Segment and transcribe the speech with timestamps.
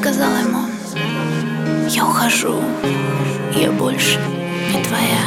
[0.00, 0.60] Сказала ему,
[1.90, 2.58] я ухожу,
[3.54, 4.18] я больше
[4.72, 5.26] не твоя.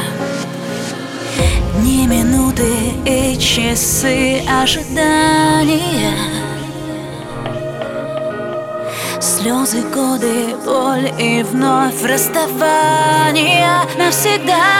[1.80, 2.72] Не минуты
[3.06, 6.16] и часы ожидания,
[9.20, 14.73] Слезы, годы, боль и вновь расставания навсегда.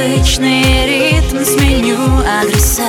[0.00, 1.98] Привычный ритм, сменю
[2.40, 2.82] адреса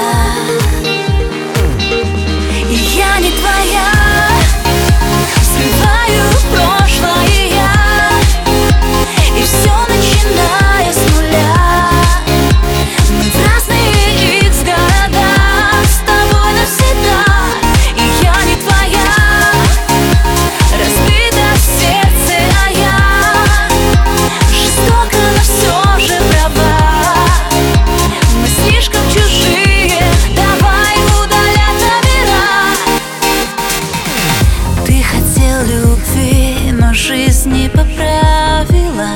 [37.42, 39.16] жизнь не поправила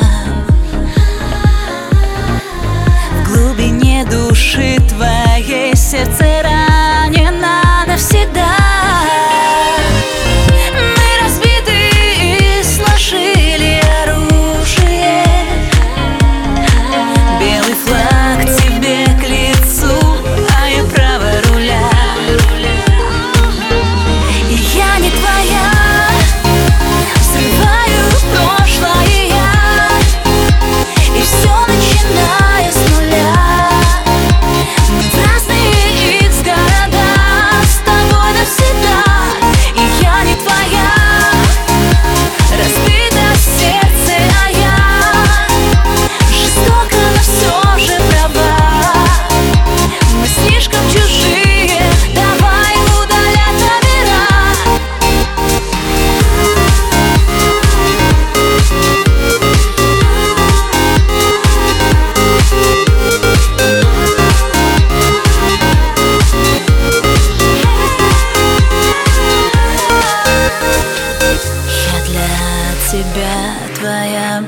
[3.12, 6.55] В глубине души твоей сердце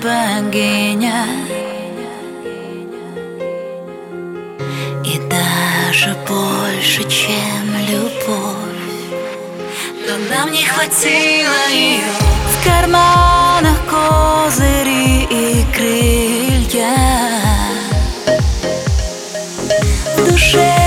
[0.07, 1.25] богиня.
[5.03, 8.87] И даже больше, чем любовь.
[10.07, 12.13] Но нам не хватило ее
[12.53, 16.95] В карманах козыри и крылья.
[20.15, 20.86] В душе